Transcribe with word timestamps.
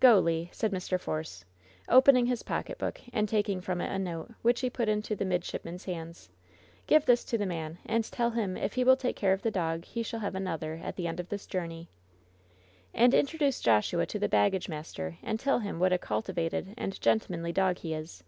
"Go, 0.00 0.18
Le," 0.18 0.48
said 0.52 0.70
Mr. 0.70 1.00
Force, 1.00 1.46
opening 1.88 2.26
his 2.26 2.42
pocketbook 2.42 3.00
and 3.10 3.26
taking 3.26 3.62
from 3.62 3.80
it 3.80 3.90
a 3.90 3.98
note, 3.98 4.32
which 4.42 4.60
he 4.60 4.68
put 4.68 4.86
into 4.86 5.16
the 5.16 5.24
midship 5.24 5.64
man's 5.64 5.86
hand^. 5.86 6.28
"Give 6.86 7.06
this 7.06 7.24
to 7.24 7.38
the 7.38 7.46
man, 7.46 7.78
and 7.86 8.04
tell 8.04 8.32
him 8.32 8.54
if 8.54 8.74
he 8.74 8.84
will 8.84 8.96
take 8.98 9.16
care 9.16 9.32
of 9.32 9.40
the 9.40 9.50
dog 9.50 9.86
he 9.86 10.02
shall 10.02 10.20
have 10.20 10.34
another 10.34 10.78
at 10.84 10.96
the 10.96 11.06
end 11.06 11.20
of 11.20 11.30
this 11.30 11.46
journey/' 11.46 11.88
"And 12.92 13.14
introduce 13.14 13.60
Joshua 13.62 14.04
to 14.04 14.18
the 14.18 14.28
baggage 14.28 14.68
master, 14.68 15.16
and 15.22 15.40
tell 15.40 15.60
him 15.60 15.78
what 15.80 15.94
a 15.94 15.96
cultivated 15.96 16.74
and 16.76 17.00
gentlemanly 17.00 17.54
dog 17.54 17.78
he 17.78 17.94
is 17.94 18.22